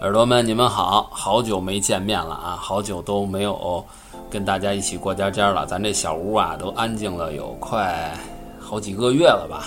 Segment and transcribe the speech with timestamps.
[0.00, 3.84] 耳朵们，你们好，好久没见面了啊，好久都没有
[4.30, 5.66] 跟大家一起过家家了。
[5.66, 8.16] 咱这小屋啊，都安静了有快
[8.60, 9.64] 好几个月了吧？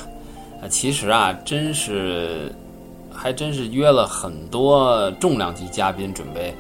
[0.64, 2.50] 啊，其实啊，真是
[3.14, 6.56] 还真是约了很多重量级嘉宾，准备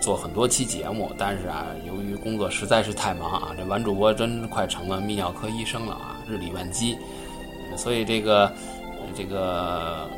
[0.00, 6.98] 做很多期节目，但是啊，由于工作实在是太忙啊，这玩主播真快成了泌尿科医生了啊，日理万机，
[7.76, 8.52] 所以这个
[9.14, 10.08] 这个。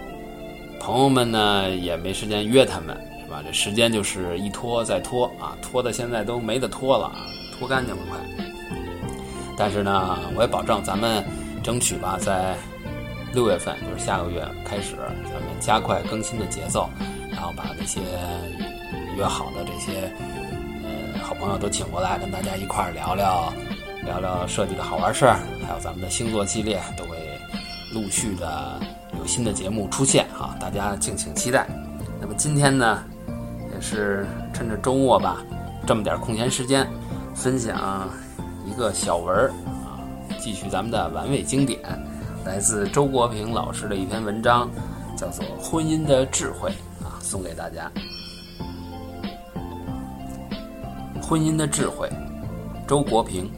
[0.80, 3.42] 朋友们呢也没时间约他们，是吧？
[3.44, 7.26] 这时间就是一拖再拖啊，拖的现在都没得拖了啊，
[7.58, 8.18] 拖干净了快。
[9.59, 11.24] 但是呢，我也保证咱们
[11.62, 12.54] 争取吧，在
[13.32, 16.88] 六月份，就是下个月开始，咱们加快更新的节奏，
[17.30, 18.01] 然后把那些
[19.16, 20.12] 约好的这些
[20.84, 23.52] 呃好朋友都请过来，跟大家一块儿聊聊
[24.04, 27.16] 聊聊设计的好玩事儿，还有咱们的星座系列，都会
[27.92, 28.80] 陆续的。
[29.27, 31.66] 新的节目出现啊，大家敬请期待。
[32.21, 33.02] 那么今天呢，
[33.74, 35.38] 也是趁着周末吧，
[35.87, 36.87] 这么点空闲时间，
[37.35, 38.09] 分享
[38.65, 39.51] 一个小文儿
[39.85, 40.01] 啊，
[40.38, 41.80] 继续咱们的完美经典，
[42.45, 44.71] 来自周国平老师的一篇文章，
[45.16, 46.71] 叫做《婚姻的智慧》
[47.04, 47.91] 啊，送给大家。
[51.21, 52.09] 婚姻的智慧，
[52.87, 53.51] 周国平。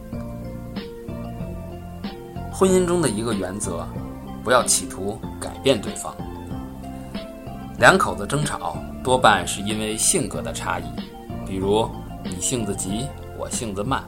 [2.50, 3.86] 婚姻中的一个原则。
[4.48, 6.16] 不要企图改变对方。
[7.78, 10.84] 两口子争吵多半是因为性格的差异，
[11.46, 11.86] 比如
[12.24, 14.00] 你性子急，我性子慢；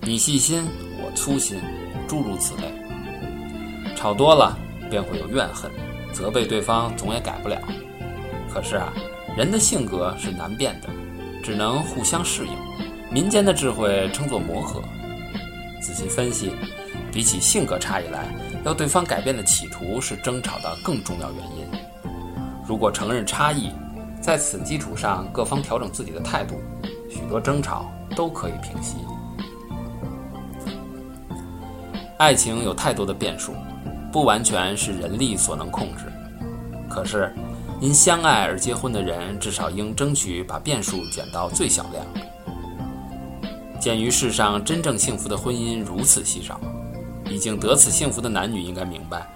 [0.00, 0.66] 你细心，
[1.00, 1.60] 我粗心，
[2.08, 3.94] 诸如此类。
[3.94, 4.58] 吵多了
[4.90, 5.70] 便会有怨恨，
[6.12, 7.56] 责备对方总也改不了。
[8.52, 8.92] 可是啊，
[9.36, 10.88] 人的性格是难变的，
[11.44, 12.52] 只能互相适应。
[13.08, 14.82] 民间的智慧称作磨合。
[15.80, 16.50] 仔细分析，
[17.12, 18.26] 比起性格差异来。
[18.64, 21.66] 要对方改变的企图是争吵的更重要原因。
[22.66, 23.70] 如果承认差异，
[24.20, 26.60] 在此基础上各方调整自己的态度，
[27.08, 28.96] 许多争吵都可以平息。
[32.18, 33.54] 爱情有太多的变数，
[34.12, 36.04] 不完全是人力所能控制。
[36.86, 37.34] 可是，
[37.80, 42.04] 因相爱而结婚的人，至少应争取把变数减到最小量。
[43.80, 46.60] 鉴于世上真正幸福的婚姻如此稀少。
[47.30, 49.26] 已经得此幸福的男女应该明白，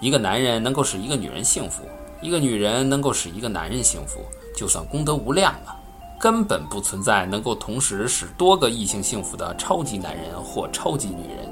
[0.00, 1.84] 一个男人能够使一个女人幸福，
[2.20, 4.20] 一个女人能够使一个男人幸福，
[4.56, 5.74] 就算功德无量了。
[6.18, 11.48] 根本不存在能够同时使多个异性幸福的超级男人或超级女人。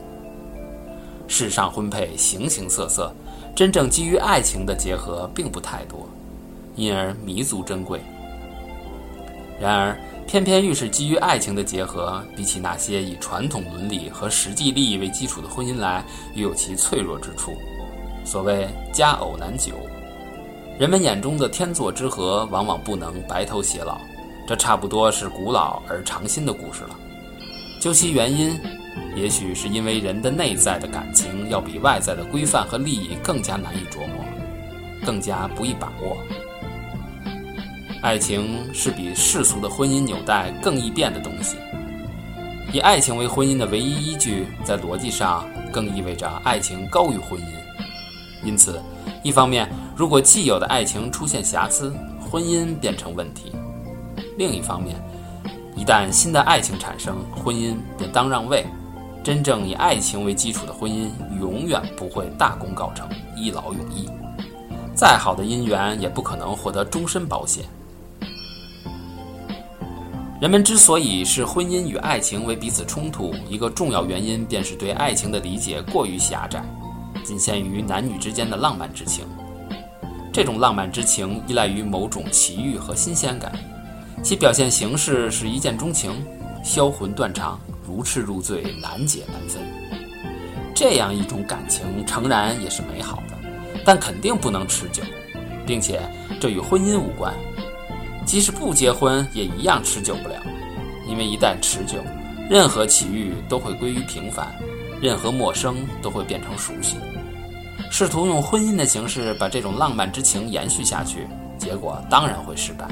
[1.29, 3.15] 世上婚配形形色色，
[3.55, 6.09] 真正基于爱情的结合并不太多，
[6.77, 8.01] 因而弥足珍贵。
[9.61, 9.97] 然而。
[10.27, 16.05] 偏偏越是基于爱情的结合，比起那些以传统伦理和实际利益为基础的婚姻来，
[16.35, 17.57] 越有其脆弱之处。
[18.25, 19.73] 所谓佳偶难久，
[20.79, 24.01] 人们眼中的天作之合，往往不能白头偕老。
[24.47, 26.97] 这差不多是古老而长新的故事了。
[27.81, 28.59] 究其原因，
[29.15, 34.25] 也许是因为人的内在的感情要比外在的规范和利益更加难以琢磨，
[35.05, 36.17] 更加不易把握。
[38.05, 41.57] 爱情是比世俗的婚姻纽带更易变的东西。
[42.71, 45.43] 以爱情为婚姻的唯一依据，在逻辑上
[45.73, 48.47] 更意味着爱情高于婚姻。
[48.47, 48.79] 因此，
[49.23, 49.67] 一方面，
[49.97, 51.95] 如果既有的爱情出现瑕疵，
[52.31, 53.51] 婚姻变成问题；
[54.37, 55.03] 另一方面，
[55.75, 58.67] 一旦新的爱情产生，婚姻便当让位。
[59.23, 61.09] 真正以爱情为基础的婚姻，
[61.41, 64.11] 永远不会大功告成、一劳永逸。
[64.95, 67.65] 再好的姻缘，也不可能获得终身保险。
[70.45, 76.63] 人们之所以视婚姻与爱情为彼此冲突，一个重要原因便是对爱情的理解过于狭窄，
[77.25, 79.25] 仅限于男女之间的浪漫之情。
[80.31, 83.59] 这种浪漫之情依赖于某种奇遇和新鲜感，
[84.23, 86.13] 其表现形式是一见钟情、
[86.63, 89.63] 销魂断肠、如痴如醉、难解难分。
[90.75, 93.49] 这样一种感情诚然也是美好的，
[93.83, 95.03] 但肯定不能持久，
[95.65, 96.03] 并且
[96.39, 97.33] 这与婚姻无关。
[98.25, 100.37] 即使不结婚，也一样持久不了，
[101.07, 101.99] 因为一旦持久，
[102.51, 104.55] 任何奇遇都会归于平凡，
[105.01, 106.97] 任何陌生都会变成熟悉。
[107.91, 111.29] 试图用婚姻的形式把这种浪漫之情延续下去，
[111.59, 112.89] 结果当然会失败。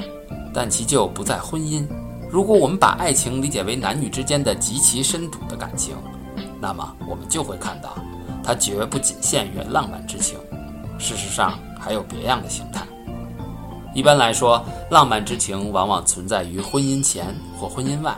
[0.53, 1.85] 但其就不在婚姻。
[2.29, 5.95] 如果我们把爱情理解为男女之间的极其深笃的感情，
[6.61, 7.97] 那么我们就会看到，
[8.43, 10.37] 它绝不仅限于浪漫之情，
[10.99, 12.81] 事实上还有别样的形态。
[13.93, 18.15] 一般来说，浪漫之情往往存在于婚姻前或婚姻外，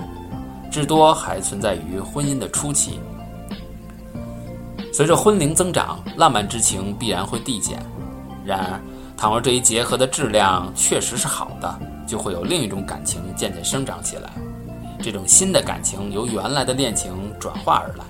[0.72, 3.00] 至多还存在于婚姻的初期。
[4.94, 7.78] 随着婚龄增长，浪漫之情必然会递减。
[8.46, 8.80] 然而，
[9.18, 14.32] 倘若这一结合的质量确实是好的，就会有另一种感情渐渐生长起来。
[15.02, 18.06] 这种新的感情由原来的恋情转化而来，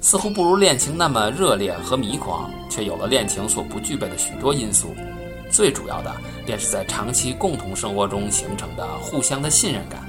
[0.00, 4.94] 似乎不如恋情那么热烈和迷狂，却有了恋情所不具备的许多因素。
[5.50, 6.14] 最主要的
[6.50, 10.00] 便是在长期共同生活中形成的互相的信任感、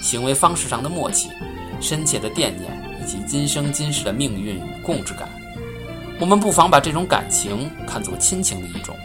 [0.00, 1.28] 行为方式上的默契、
[1.82, 5.28] 深切的惦念以及今生今世的命运与共治感。
[6.18, 8.96] 我们不妨把这种感情看作亲情的一种，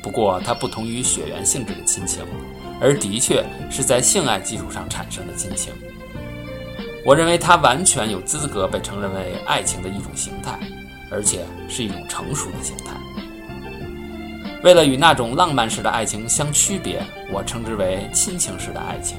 [0.00, 2.24] 不过它不同于血缘性质的亲情，
[2.80, 5.72] 而的确是在性爱基础上产生的亲情。
[7.04, 10.56] 我认为它完全有资格被承认为爱情的一种形态，
[11.10, 12.92] 而且是一种成熟的形态。
[14.62, 17.02] 为了与那种浪漫式的爱情相区别，
[17.32, 19.16] 我称之为亲情式的爱情。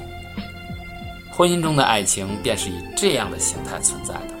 [1.30, 4.34] 婚姻中的爱情便是以这样的形态存在的。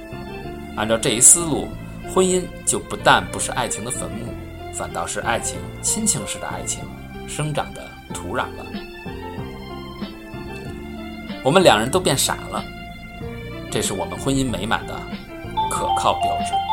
[0.76, 1.66] 按照这一思路，
[2.14, 4.32] 婚姻就不但不是爱情的坟墓，
[4.72, 6.84] 反倒是爱情亲情式的爱情
[7.26, 7.82] 生长的
[8.14, 8.66] 土壤了。
[11.42, 12.62] 我们两人都变傻了，
[13.72, 14.94] 这是我们婚姻美满的
[15.68, 16.71] 可靠标志。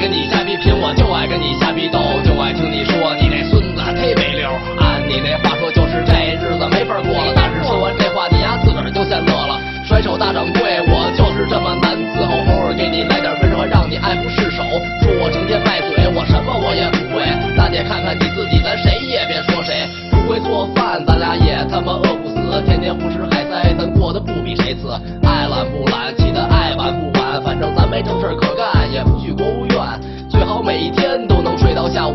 [0.00, 4.48] 跟你瞎逼贫，我就爱跟你瞎逼斗，就爱听你说你那孙子忒没溜。
[4.80, 7.34] 按你那话说，就是这日子没法过了。
[7.36, 9.60] 但是说完这话，你丫自个儿就先乐了。
[9.84, 10.80] 甩手大掌柜，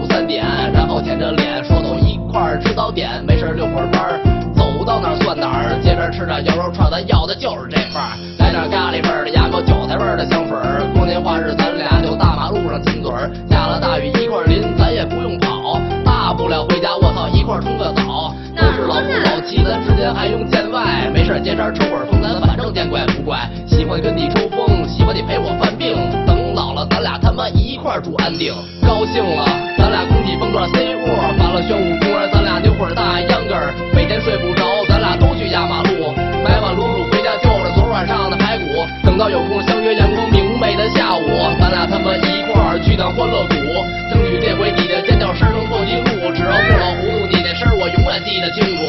[0.08, 4.20] 三点，然后舔着脸说走一块儿吃早点，没事溜会儿弯儿，
[4.56, 5.80] 走到哪儿算哪儿。
[5.82, 8.18] 街边吃点羊肉串，咱要的就是这范儿。
[8.40, 10.84] 来点咖喱味儿的，牙膏韭菜味儿的香水儿。
[10.96, 18.34] 过年花日咱俩就大马路上亲嘴儿，下了大雨一块淋，咱也不用跑，大不了回家我操一块儿冲个澡。
[18.56, 21.10] 都是老夫老妻，咱之间还用见外？
[21.14, 23.50] 没事街边抽会儿风，咱反正见怪不怪。
[23.68, 26.15] 喜欢跟你抽风，喜欢你陪我犯病。
[26.90, 28.54] 咱俩他妈一块儿住安定。
[28.82, 29.46] 高兴了，
[29.78, 33.74] 咱俩空气蹦转 C 窝，完了玄武公园，咱俩扭会儿大秧歌儿。
[33.94, 38.66] 每天睡不着，咱俩都去压马路，买碗卤煮回家就着昨晚上的排骨。
[39.04, 41.26] 等到有空相约阳光明媚的下午，
[41.60, 43.56] 咱俩他妈一块儿去趟欢乐谷，
[44.12, 46.32] 争取这回你的尖叫声能破纪录。
[46.34, 48.82] 只要不老糊涂，你那声我永远记得清楚。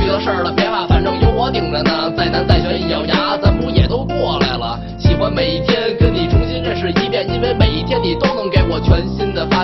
[0.00, 2.12] 遇到事儿了别怕，反正有我顶着呢。
[2.16, 4.78] 再难再悬一咬牙，咱不也都过来了？
[4.98, 5.83] 喜欢每一天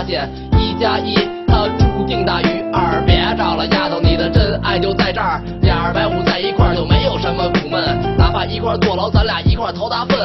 [0.01, 0.27] 发现。
[0.57, 1.13] 一加一，
[1.47, 3.03] 它注定大于二。
[3.05, 5.39] 别找了，丫头，你的真爱就在这儿。
[5.61, 10.17] 俩白虎在一块儿就没有什么苦闷，哪怕一块儿坐牢，咱俩一块儿掏大粪。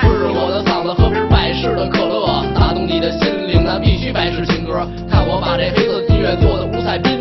[0.00, 4.82] 不是我的嗓子喝瓶百事的可乐，打动你的心灵，那必须百事情歌。
[5.08, 7.19] 看我把这黑色音乐做的五彩缤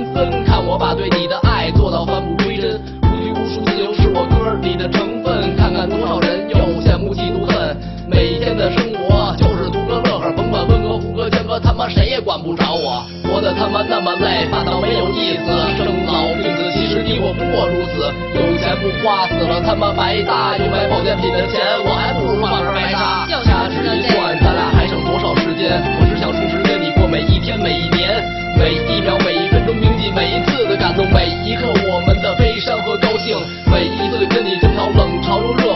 [13.59, 15.51] 他妈那么累，反倒没有意思。
[15.75, 18.07] 生老病死，其实你我不过如此。
[18.39, 20.55] 有钱不花，死了他妈白搭。
[20.55, 23.27] 有买保健品的钱，我还不如换根白搭。
[23.43, 25.75] 掐指一算，咱俩还剩多少时间？
[25.99, 28.23] 我只想充实跟你过每一天每一年，
[28.55, 33.35] 每一秒每一分钟铭记每一次的感动，每一刻我们的悲伤和高兴，
[33.67, 35.68] 每一次跟你争吵冷嘲又热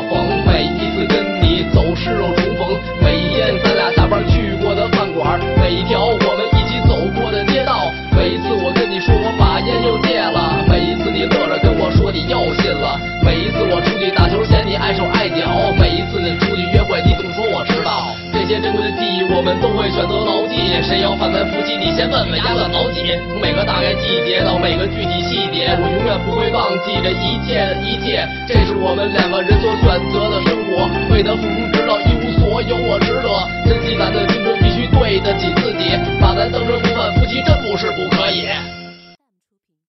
[21.23, 23.01] 谁要犯咱夫妻，你先问问压了老几。
[23.29, 28.27] 从每个大概季节到每个具体细节，我永远不会忘记这一切一切。
[28.47, 33.29] 这是我们两个人所选择的生活，为他付出直到一无所有，我值得。
[33.69, 38.82] 珍惜咱的青春，必须对得起自己，把咱当成模范夫妻，真不是不可以。